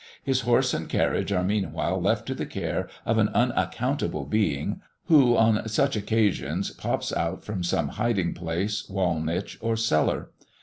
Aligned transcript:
His 0.23 0.41
horse 0.41 0.73
and 0.73 0.89
carriage 0.89 1.31
are 1.31 1.43
meanwhile 1.43 2.01
left 2.01 2.25
to 2.25 2.33
the 2.33 2.47
care 2.47 2.89
of 3.05 3.19
an 3.19 3.29
unaccountable 3.35 4.25
being, 4.25 4.81
who 5.05 5.37
on 5.37 5.67
such 5.69 5.95
occasions 5.95 6.71
pops 6.71 7.13
out 7.13 7.43
from 7.45 7.61
some 7.61 7.87
hiding 7.89 8.33
place, 8.33 8.89
wall 8.89 9.19
niche, 9.19 9.59
or 9.61 9.75
cellar. 9.77 10.31